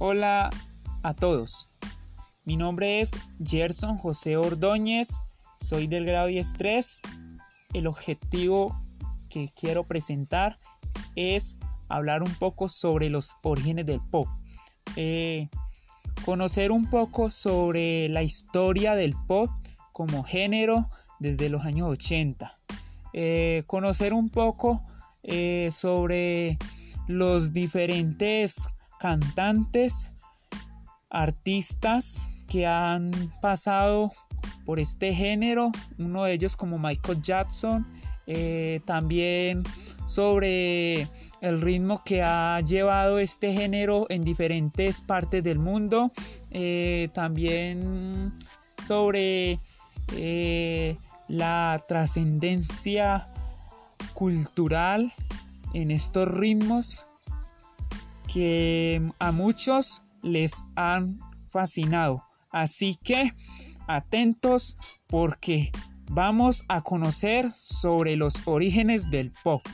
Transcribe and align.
Hola 0.00 0.50
a 1.04 1.14
todos. 1.14 1.68
Mi 2.44 2.56
nombre 2.56 3.00
es 3.00 3.12
Gerson 3.44 3.96
José 3.96 4.36
Ordóñez. 4.36 5.20
Soy 5.60 5.86
del 5.86 6.04
grado 6.04 6.28
10-3. 6.28 7.00
El 7.74 7.86
objetivo 7.86 8.76
que 9.30 9.50
quiero 9.54 9.84
presentar 9.84 10.58
es 11.14 11.58
hablar 11.88 12.24
un 12.24 12.34
poco 12.34 12.68
sobre 12.68 13.08
los 13.08 13.36
orígenes 13.44 13.86
del 13.86 14.00
pop. 14.10 14.26
Eh, 14.96 15.48
conocer 16.24 16.72
un 16.72 16.90
poco 16.90 17.30
sobre 17.30 18.08
la 18.08 18.24
historia 18.24 18.96
del 18.96 19.14
pop 19.28 19.48
como 19.92 20.24
género 20.24 20.86
desde 21.20 21.48
los 21.48 21.64
años 21.64 21.88
80. 21.88 22.52
Eh, 23.12 23.62
conocer 23.68 24.12
un 24.12 24.28
poco 24.28 24.82
eh, 25.22 25.68
sobre 25.70 26.58
los 27.06 27.52
diferentes 27.52 28.68
cantantes, 29.04 30.08
artistas 31.10 32.30
que 32.48 32.66
han 32.66 33.10
pasado 33.42 34.10
por 34.64 34.80
este 34.80 35.12
género, 35.12 35.70
uno 35.98 36.24
de 36.24 36.32
ellos 36.32 36.56
como 36.56 36.78
Michael 36.78 37.20
Jackson, 37.20 37.86
eh, 38.26 38.80
también 38.86 39.62
sobre 40.06 41.02
el 41.42 41.60
ritmo 41.60 42.02
que 42.02 42.22
ha 42.22 42.58
llevado 42.62 43.18
este 43.18 43.52
género 43.52 44.06
en 44.08 44.24
diferentes 44.24 45.02
partes 45.02 45.44
del 45.44 45.58
mundo, 45.58 46.10
eh, 46.50 47.10
también 47.12 48.32
sobre 48.82 49.58
eh, 50.14 50.96
la 51.28 51.78
trascendencia 51.86 53.28
cultural 54.14 55.12
en 55.74 55.90
estos 55.90 56.26
ritmos 56.26 57.04
que 58.34 59.00
a 59.20 59.30
muchos 59.30 60.02
les 60.22 60.64
han 60.74 61.20
fascinado. 61.50 62.20
Así 62.50 62.98
que 63.04 63.32
atentos 63.86 64.76
porque 65.08 65.70
vamos 66.08 66.64
a 66.68 66.80
conocer 66.80 67.48
sobre 67.52 68.16
los 68.16 68.42
orígenes 68.44 69.08
del 69.12 69.30
pop. 69.44 69.64